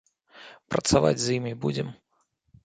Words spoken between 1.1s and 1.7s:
з імі